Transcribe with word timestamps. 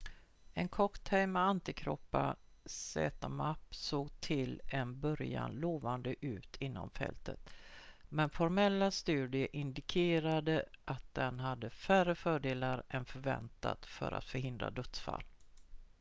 en 0.53 0.69
cocktail 0.69 1.29
med 1.29 1.41
antikroppar 1.43 2.35
zmapp 2.65 3.75
såg 3.75 4.19
till 4.21 4.61
en 4.67 4.99
början 4.99 5.51
lovande 5.51 6.25
ut 6.25 6.55
inom 6.61 6.89
fältet 6.89 7.49
men 8.09 8.29
formella 8.29 8.91
studier 8.91 9.55
indikerade 9.55 10.65
att 10.85 11.13
den 11.13 11.39
hade 11.39 11.69
färre 11.69 12.15
fördelar 12.15 12.83
än 12.89 13.05
förväntat 13.05 13.85
för 13.85 14.11
att 14.11 14.25
förhindra 14.25 14.69
dödsfall 14.69 15.23